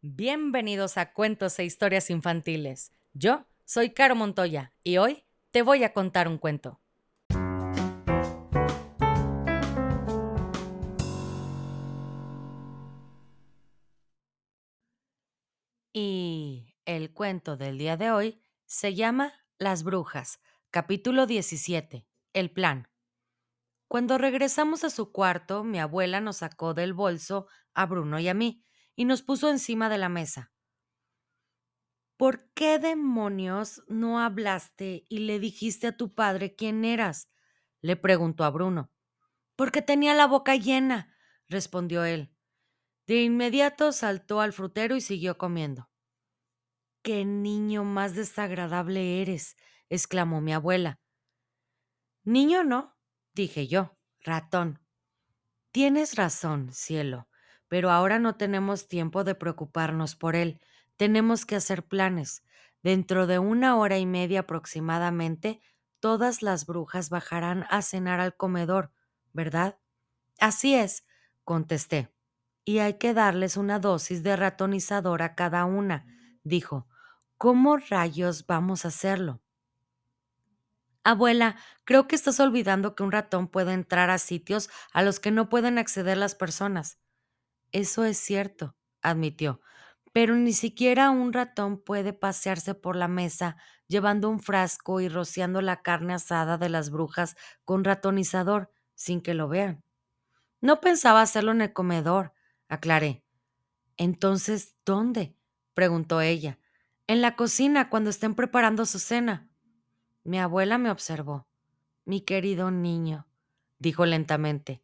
Bienvenidos 0.00 0.96
a 0.96 1.12
Cuentos 1.12 1.58
e 1.58 1.64
Historias 1.64 2.08
Infantiles. 2.08 2.92
Yo 3.14 3.48
soy 3.64 3.90
Caro 3.90 4.14
Montoya 4.14 4.72
y 4.84 4.98
hoy 4.98 5.24
te 5.50 5.62
voy 5.62 5.82
a 5.82 5.92
contar 5.92 6.28
un 6.28 6.38
cuento. 6.38 6.80
Y 15.92 16.76
el 16.84 17.12
cuento 17.12 17.56
del 17.56 17.76
día 17.76 17.96
de 17.96 18.12
hoy 18.12 18.40
se 18.66 18.94
llama 18.94 19.32
Las 19.58 19.82
Brujas, 19.82 20.38
capítulo 20.70 21.26
17, 21.26 22.06
El 22.34 22.52
plan. 22.52 22.86
Cuando 23.88 24.16
regresamos 24.16 24.84
a 24.84 24.90
su 24.90 25.10
cuarto, 25.10 25.64
mi 25.64 25.80
abuela 25.80 26.20
nos 26.20 26.36
sacó 26.36 26.72
del 26.72 26.92
bolso 26.92 27.48
a 27.74 27.86
Bruno 27.86 28.20
y 28.20 28.28
a 28.28 28.34
mí 28.34 28.62
y 28.98 29.04
nos 29.04 29.22
puso 29.22 29.48
encima 29.48 29.88
de 29.88 29.96
la 29.96 30.08
mesa. 30.08 30.50
¿Por 32.16 32.52
qué 32.52 32.80
demonios 32.80 33.84
no 33.86 34.18
hablaste 34.18 35.06
y 35.08 35.20
le 35.20 35.38
dijiste 35.38 35.86
a 35.86 35.96
tu 35.96 36.16
padre 36.16 36.56
quién 36.56 36.84
eras? 36.84 37.30
le 37.80 37.94
preguntó 37.94 38.42
a 38.42 38.50
Bruno. 38.50 38.90
Porque 39.54 39.82
tenía 39.82 40.14
la 40.14 40.26
boca 40.26 40.56
llena, 40.56 41.14
respondió 41.48 42.04
él. 42.04 42.34
De 43.06 43.22
inmediato 43.22 43.92
saltó 43.92 44.40
al 44.40 44.52
frutero 44.52 44.96
y 44.96 45.00
siguió 45.00 45.38
comiendo. 45.38 45.88
Qué 47.02 47.24
niño 47.24 47.84
más 47.84 48.16
desagradable 48.16 49.22
eres, 49.22 49.56
exclamó 49.88 50.40
mi 50.40 50.52
abuela. 50.52 50.98
Niño 52.24 52.64
no, 52.64 52.98
dije 53.32 53.68
yo, 53.68 53.96
ratón. 54.24 54.80
Tienes 55.70 56.16
razón, 56.16 56.72
cielo 56.72 57.27
pero 57.68 57.90
ahora 57.90 58.18
no 58.18 58.36
tenemos 58.36 58.88
tiempo 58.88 59.24
de 59.24 59.34
preocuparnos 59.34 60.16
por 60.16 60.36
él. 60.36 60.60
Tenemos 60.96 61.46
que 61.46 61.56
hacer 61.56 61.86
planes. 61.86 62.42
Dentro 62.82 63.26
de 63.26 63.38
una 63.38 63.76
hora 63.76 63.98
y 63.98 64.06
media 64.06 64.40
aproximadamente, 64.40 65.60
todas 66.00 66.42
las 66.42 66.66
brujas 66.66 67.10
bajarán 67.10 67.66
a 67.70 67.82
cenar 67.82 68.20
al 68.20 68.36
comedor, 68.36 68.92
¿verdad? 69.32 69.78
Así 70.38 70.74
es, 70.74 71.04
contesté. 71.44 72.10
Y 72.64 72.78
hay 72.78 72.94
que 72.94 73.14
darles 73.14 73.56
una 73.56 73.78
dosis 73.78 74.22
de 74.22 74.36
ratonizador 74.36 75.22
a 75.22 75.34
cada 75.34 75.64
una, 75.64 76.06
dijo. 76.44 76.86
¿Cómo 77.36 77.76
rayos 77.76 78.46
vamos 78.46 78.84
a 78.84 78.88
hacerlo? 78.88 79.40
Abuela, 81.04 81.56
creo 81.84 82.06
que 82.06 82.14
estás 82.16 82.38
olvidando 82.40 82.94
que 82.94 83.02
un 83.02 83.12
ratón 83.12 83.48
puede 83.48 83.72
entrar 83.72 84.10
a 84.10 84.18
sitios 84.18 84.68
a 84.92 85.02
los 85.02 85.20
que 85.20 85.30
no 85.30 85.48
pueden 85.48 85.78
acceder 85.78 86.16
las 86.18 86.34
personas. 86.34 86.98
Eso 87.72 88.04
es 88.04 88.18
cierto, 88.18 88.76
admitió, 89.02 89.60
pero 90.12 90.34
ni 90.34 90.52
siquiera 90.52 91.10
un 91.10 91.32
ratón 91.32 91.82
puede 91.82 92.12
pasearse 92.12 92.74
por 92.74 92.96
la 92.96 93.08
mesa 93.08 93.56
llevando 93.88 94.28
un 94.28 94.40
frasco 94.40 95.00
y 95.00 95.08
rociando 95.08 95.60
la 95.60 95.82
carne 95.82 96.14
asada 96.14 96.58
de 96.58 96.68
las 96.68 96.90
brujas 96.90 97.36
con 97.64 97.84
ratonizador 97.84 98.70
sin 98.94 99.20
que 99.20 99.34
lo 99.34 99.48
vean. 99.48 99.82
No 100.60 100.80
pensaba 100.80 101.22
hacerlo 101.22 101.52
en 101.52 101.62
el 101.62 101.72
comedor, 101.72 102.32
aclaré. 102.68 103.22
Entonces, 103.96 104.76
¿dónde? 104.84 105.36
preguntó 105.74 106.20
ella. 106.20 106.58
En 107.06 107.22
la 107.22 107.36
cocina, 107.36 107.88
cuando 107.88 108.10
estén 108.10 108.34
preparando 108.34 108.84
su 108.86 108.98
cena. 108.98 109.48
Mi 110.24 110.38
abuela 110.38 110.78
me 110.78 110.90
observó. 110.90 111.46
Mi 112.04 112.20
querido 112.22 112.70
niño, 112.70 113.28
dijo 113.78 114.04
lentamente, 114.04 114.82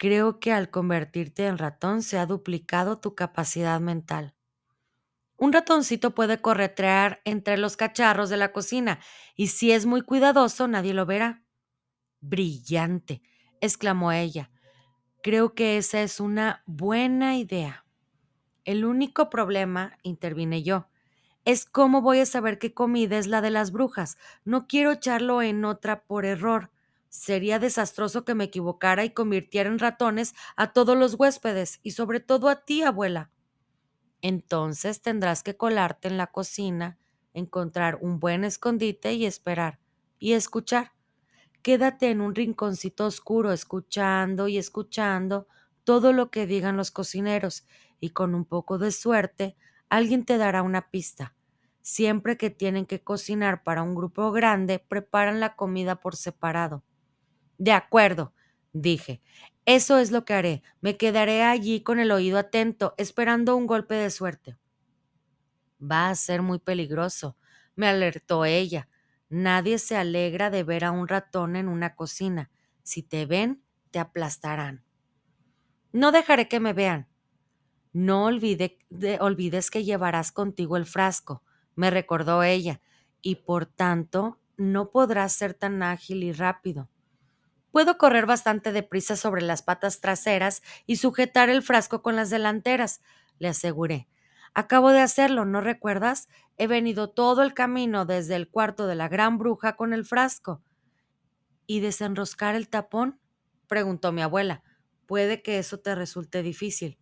Creo 0.00 0.40
que 0.40 0.50
al 0.50 0.70
convertirte 0.70 1.46
en 1.46 1.58
ratón 1.58 2.02
se 2.02 2.16
ha 2.16 2.24
duplicado 2.24 3.00
tu 3.00 3.14
capacidad 3.14 3.78
mental. 3.80 4.34
Un 5.36 5.52
ratoncito 5.52 6.14
puede 6.14 6.40
corretrear 6.40 7.20
entre 7.26 7.58
los 7.58 7.76
cacharros 7.76 8.30
de 8.30 8.38
la 8.38 8.50
cocina 8.50 9.00
y 9.36 9.48
si 9.48 9.72
es 9.72 9.84
muy 9.84 10.00
cuidadoso 10.00 10.68
nadie 10.68 10.94
lo 10.94 11.04
verá. 11.04 11.44
Brillante, 12.22 13.20
exclamó 13.60 14.10
ella. 14.10 14.50
Creo 15.22 15.54
que 15.54 15.76
esa 15.76 16.00
es 16.00 16.18
una 16.18 16.62
buena 16.64 17.36
idea. 17.36 17.84
El 18.64 18.86
único 18.86 19.28
problema, 19.28 19.98
intervine 20.02 20.62
yo, 20.62 20.88
es 21.44 21.66
cómo 21.66 22.00
voy 22.00 22.20
a 22.20 22.26
saber 22.26 22.58
qué 22.58 22.72
comida 22.72 23.18
es 23.18 23.26
la 23.26 23.42
de 23.42 23.50
las 23.50 23.70
brujas. 23.70 24.16
No 24.46 24.66
quiero 24.66 24.92
echarlo 24.92 25.42
en 25.42 25.66
otra 25.66 26.04
por 26.04 26.24
error. 26.24 26.70
Sería 27.10 27.58
desastroso 27.58 28.24
que 28.24 28.34
me 28.34 28.44
equivocara 28.44 29.04
y 29.04 29.10
convirtiera 29.10 29.68
en 29.68 29.78
ratones 29.78 30.34
a 30.56 30.72
todos 30.72 30.96
los 30.96 31.14
huéspedes 31.14 31.80
y 31.82 31.90
sobre 31.90 32.20
todo 32.20 32.48
a 32.48 32.64
ti, 32.64 32.82
abuela. 32.82 33.30
Entonces 34.22 35.02
tendrás 35.02 35.42
que 35.42 35.56
colarte 35.56 36.08
en 36.08 36.16
la 36.16 36.28
cocina, 36.28 36.98
encontrar 37.34 37.98
un 38.00 38.20
buen 38.20 38.44
escondite 38.44 39.12
y 39.14 39.26
esperar 39.26 39.80
y 40.18 40.32
escuchar. 40.32 40.92
Quédate 41.62 42.10
en 42.10 42.20
un 42.20 42.34
rinconcito 42.34 43.06
oscuro 43.06 43.52
escuchando 43.52 44.48
y 44.48 44.58
escuchando 44.58 45.48
todo 45.84 46.12
lo 46.12 46.30
que 46.30 46.46
digan 46.46 46.76
los 46.76 46.90
cocineros 46.90 47.66
y 48.00 48.10
con 48.10 48.34
un 48.34 48.44
poco 48.44 48.78
de 48.78 48.92
suerte 48.92 49.56
alguien 49.88 50.24
te 50.24 50.38
dará 50.38 50.62
una 50.62 50.90
pista. 50.90 51.34
Siempre 51.82 52.36
que 52.36 52.50
tienen 52.50 52.86
que 52.86 53.02
cocinar 53.02 53.62
para 53.64 53.82
un 53.82 53.94
grupo 53.94 54.30
grande, 54.32 54.78
preparan 54.78 55.40
la 55.40 55.56
comida 55.56 55.96
por 55.96 56.16
separado. 56.16 56.84
De 57.60 57.72
acuerdo, 57.72 58.32
dije. 58.72 59.20
Eso 59.66 59.98
es 59.98 60.10
lo 60.10 60.24
que 60.24 60.32
haré. 60.32 60.62
Me 60.80 60.96
quedaré 60.96 61.42
allí 61.42 61.82
con 61.82 62.00
el 62.00 62.10
oído 62.10 62.38
atento, 62.38 62.94
esperando 62.96 63.54
un 63.54 63.66
golpe 63.66 63.94
de 63.96 64.08
suerte. 64.08 64.56
Va 65.78 66.08
a 66.08 66.14
ser 66.14 66.40
muy 66.40 66.58
peligroso, 66.58 67.36
me 67.76 67.86
alertó 67.86 68.46
ella. 68.46 68.88
Nadie 69.28 69.78
se 69.78 69.94
alegra 69.94 70.48
de 70.48 70.62
ver 70.64 70.84
a 70.84 70.90
un 70.90 71.06
ratón 71.06 71.54
en 71.54 71.68
una 71.68 71.94
cocina. 71.94 72.50
Si 72.82 73.02
te 73.02 73.26
ven, 73.26 73.62
te 73.90 73.98
aplastarán. 73.98 74.82
No 75.92 76.12
dejaré 76.12 76.48
que 76.48 76.60
me 76.60 76.72
vean. 76.72 77.08
No 77.92 78.24
olvides 78.24 79.70
que 79.70 79.84
llevarás 79.84 80.32
contigo 80.32 80.78
el 80.78 80.86
frasco, 80.86 81.42
me 81.74 81.90
recordó 81.90 82.42
ella, 82.42 82.80
y 83.20 83.34
por 83.34 83.66
tanto 83.66 84.40
no 84.56 84.90
podrás 84.90 85.34
ser 85.34 85.52
tan 85.52 85.82
ágil 85.82 86.24
y 86.24 86.32
rápido. 86.32 86.88
Puedo 87.70 87.98
correr 87.98 88.26
bastante 88.26 88.72
deprisa 88.72 89.16
sobre 89.16 89.42
las 89.42 89.62
patas 89.62 90.00
traseras 90.00 90.62
y 90.86 90.96
sujetar 90.96 91.50
el 91.50 91.62
frasco 91.62 92.02
con 92.02 92.16
las 92.16 92.30
delanteras, 92.30 93.00
le 93.38 93.48
aseguré. 93.48 94.08
Acabo 94.54 94.90
de 94.90 95.00
hacerlo, 95.00 95.44
¿no 95.44 95.60
recuerdas? 95.60 96.28
He 96.56 96.66
venido 96.66 97.10
todo 97.10 97.42
el 97.42 97.54
camino 97.54 98.04
desde 98.04 98.34
el 98.34 98.48
cuarto 98.48 98.86
de 98.86 98.96
la 98.96 99.08
gran 99.08 99.38
bruja 99.38 99.76
con 99.76 99.92
el 99.92 100.04
frasco. 100.04 100.62
¿Y 101.66 101.80
desenroscar 101.80 102.56
el 102.56 102.68
tapón? 102.68 103.20
preguntó 103.68 104.10
mi 104.10 104.22
abuela. 104.22 104.64
Puede 105.06 105.42
que 105.42 105.58
eso 105.58 105.78
te 105.78 105.94
resulte 105.94 106.42
difícil. 106.42 106.98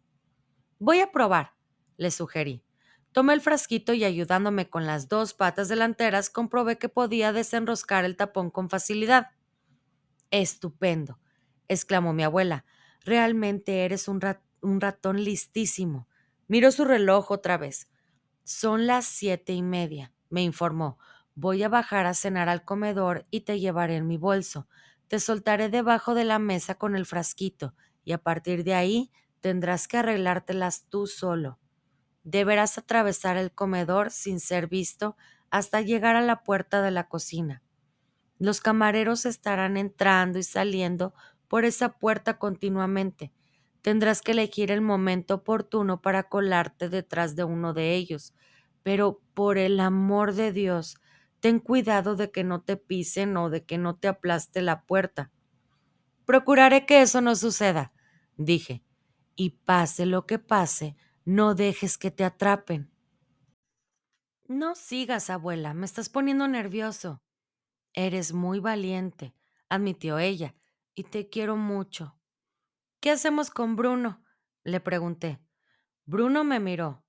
Voy 0.79 1.01
a 1.01 1.11
probar, 1.11 1.55
le 1.97 2.11
sugerí. 2.11 2.63
Tomé 3.13 3.33
el 3.33 3.41
frasquito 3.41 3.95
y 3.95 4.05
ayudándome 4.05 4.69
con 4.69 4.87
las 4.87 5.09
dos 5.09 5.33
patas 5.33 5.69
delanteras 5.69 6.29
comprobé 6.29 6.79
que 6.79 6.91
podía 6.91 7.33
desenroscar 7.33 8.05
el 8.05 8.17
tapón 8.17 8.51
con 8.51 8.69
facilidad. 8.69 9.29
Estupendo, 10.31 11.19
exclamó 11.69 12.13
mi 12.13 12.23
abuela. 12.23 12.65
Realmente 13.05 13.85
eres 13.85 14.09
un, 14.09 14.21
ratón 14.21 15.25
listísimo. 15.25 16.09
Miró 16.47 16.71
su 16.71 16.85
reloj 16.85 17.31
otra 17.31 17.57
vez. 17.57 17.89
Son 18.45 18.87
las 18.87 19.07
siete 19.07 19.53
y 19.53 19.63
media, 19.63 20.13
me 20.31 20.43
informó. 20.43 20.99
Voy 21.35 21.63
a 21.63 21.69
bajar 21.69 22.07
a 22.07 22.15
cenar 22.15 22.49
al 22.49 22.65
comedor 22.65 23.27
y 23.31 23.43
te 23.43 23.61
llevaré 23.61 23.97
en 23.97 24.07
mi 24.07 24.17
bolso. 24.17 24.69
Te 25.07 25.21
soltaré 25.21 25.69
debajo 25.69 26.15
de 26.15 26.25
la 26.25 26.39
mesa 26.39 26.75
con 26.75 26.97
el 26.97 27.07
frasquito, 27.07 27.75
y 28.05 28.13
a 28.13 28.19
partir 28.19 28.65
de 28.65 28.75
ahí 28.75 29.11
tendrás 29.41 29.89
que 29.89 29.99
arreglártelas 29.99 30.87
tú 30.89 31.07
solo. 31.07 31.59
Deberás 32.25 32.77
atravesar 32.77 33.37
el 33.37 33.53
comedor 33.53 34.11
sin 34.11 34.41
ser 34.41 34.67
visto 34.67 35.17
hasta 35.51 35.81
llegar 35.81 36.17
a 36.17 36.21
la 36.21 36.43
puerta 36.43 36.83
de 36.83 36.91
la 36.91 37.09
cocina. 37.09 37.63
Los 38.39 38.61
camareros 38.61 39.27
estarán 39.27 39.77
entrando 39.77 40.39
y 40.39 40.43
saliendo 40.43 41.15
por 41.49 41.65
esa 41.65 41.99
puerta 41.99 42.39
continuamente. 42.39 43.33
Tendrás 43.83 44.23
que 44.23 44.33
elegir 44.33 44.71
el 44.71 44.81
momento 44.81 45.35
oportuno 45.37 46.01
para 46.03 46.25
colarte 46.25 46.89
detrás 46.89 47.37
de 47.37 47.45
uno 47.45 47.73
de 47.73 47.95
ellos. 47.95 48.35
Pero 48.83 49.21
por 49.35 49.59
el 49.59 49.81
amor 49.81 50.35
de 50.35 50.53
Dios, 50.53 50.97
ten 51.41 51.59
cuidado 51.59 52.17
de 52.17 52.31
que 52.31 52.45
no 52.45 52.63
te 52.63 52.77
pisen 52.77 53.37
o 53.37 53.51
de 53.51 53.65
que 53.65 53.79
no 53.79 53.97
te 53.97 54.09
aplaste 54.09 54.63
la 54.63 54.83
puerta. 54.83 55.31
Procuraré 56.25 56.87
que 56.87 57.01
eso 57.03 57.21
no 57.21 57.35
suceda, 57.37 57.93
dije. 58.37 58.83
Y 59.35 59.51
pase 59.51 60.05
lo 60.05 60.27
que 60.27 60.39
pase, 60.39 60.97
no 61.25 61.55
dejes 61.55 61.97
que 61.97 62.11
te 62.11 62.25
atrapen. 62.25 62.91
No 64.49 64.75
sigas, 64.75 65.31
abuela, 65.31 65.75
me 65.75 65.87
estás 65.87 66.09
poniendo 66.09 66.49
nervioso. 66.49 67.23
Eres 68.01 68.33
muy 68.33 68.61
valiente, 68.61 69.35
admitió 69.69 70.21
ella, 70.21 70.55
y 70.95 71.03
te 71.03 71.29
quiero 71.29 71.57
mucho. 71.57 72.17
¿Qué 73.01 73.11
hacemos 73.11 73.51
con 73.51 73.75
Bruno? 73.75 74.23
le 74.63 74.79
pregunté. 74.79 75.41
Bruno 76.05 76.45
me 76.45 76.61
miró. 76.61 77.05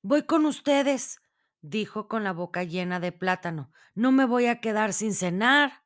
Voy 0.00 0.22
con 0.22 0.46
ustedes, 0.46 1.20
dijo 1.60 2.08
con 2.08 2.24
la 2.24 2.32
boca 2.32 2.62
llena 2.62 2.98
de 2.98 3.12
plátano. 3.12 3.72
No 3.94 4.10
me 4.10 4.24
voy 4.24 4.46
a 4.46 4.62
quedar 4.62 4.94
sin 4.94 5.12
cenar. 5.12 5.84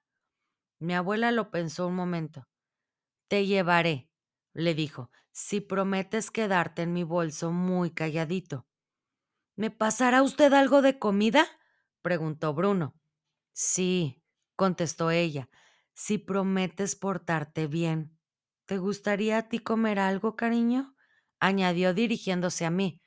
Mi 0.79 0.95
abuela 0.95 1.33
lo 1.33 1.51
pensó 1.51 1.89
un 1.89 1.97
momento. 1.97 2.47
Te 3.27 3.47
llevaré, 3.47 4.13
le 4.53 4.77
dijo, 4.77 5.11
si 5.33 5.61
prometes 5.61 6.31
quedarte 6.31 6.83
en 6.83 6.93
mi 6.93 7.03
bolso 7.03 7.51
muy 7.51 7.91
calladito. 7.91 8.69
¿Me 9.57 9.73
pasará 9.73 10.23
usted 10.23 10.53
algo 10.53 10.83
de 10.83 11.01
comida? 11.01 11.49
preguntó 12.01 12.55
Bruno. 12.55 12.95
Sí, 13.51 14.23
contestó 14.57 15.11
ella, 15.11 15.49
si 15.95 16.19
prometes 16.19 16.97
portarte 16.97 17.67
bien. 17.67 18.19
¿Te 18.67 18.79
gustaría 18.79 19.39
a 19.39 19.49
ti 19.49 19.61
comer 19.61 19.99
algo, 19.99 20.37
cariño? 20.37 20.95
añadió 21.39 21.95
dirigiéndose 21.95 22.65
a 22.65 22.71
mí. 22.71 23.01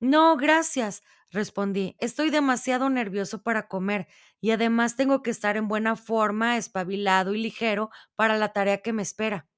No, 0.00 0.36
gracias, 0.36 1.02
respondí. 1.30 1.96
Estoy 2.00 2.30
demasiado 2.30 2.90
nervioso 2.90 3.42
para 3.42 3.68
comer 3.68 4.08
y 4.40 4.50
además 4.50 4.96
tengo 4.96 5.22
que 5.22 5.30
estar 5.30 5.56
en 5.56 5.68
buena 5.68 5.96
forma, 5.96 6.56
espabilado 6.56 7.34
y 7.34 7.42
ligero 7.42 7.90
para 8.16 8.36
la 8.36 8.52
tarea 8.52 8.78
que 8.78 8.92
me 8.92 9.02
espera. 9.02 9.48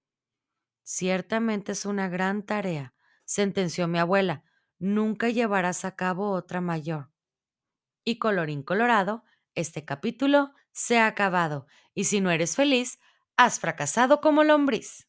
Ciertamente 0.85 1.73
es 1.73 1.87
una 1.87 2.08
gran 2.08 2.44
tarea, 2.44 2.94
sentenció 3.25 3.88
mi 3.88 3.99
abuela. 3.99 4.44
Nunca 4.78 5.28
llevarás 5.28 5.85
a 5.85 5.94
cabo 5.94 6.32
otra 6.32 6.61
mayor. 6.61 7.11
Y 8.05 8.19
colorín 8.19 8.62
colorado, 8.62 9.25
este 9.54 9.84
capítulo 9.84 10.52
se 10.72 10.99
ha 10.99 11.06
acabado, 11.06 11.66
y 11.94 12.04
si 12.04 12.20
no 12.20 12.31
eres 12.31 12.56
feliz, 12.56 12.99
has 13.37 13.60
fracasado 13.60 14.20
como 14.20 14.44
lombriz. 14.44 15.08